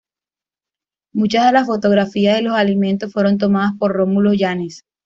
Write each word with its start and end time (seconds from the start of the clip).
Muchas 1.13 1.45
de 1.45 1.51
las 1.51 1.67
fotografías 1.67 2.35
de 2.37 2.41
los 2.41 2.55
alimentos 2.57 3.13
fueron 3.13 3.37
tomadas 3.37 3.73
por 3.77 3.93
Romulo 3.93 4.33
Yanes. 4.33 4.83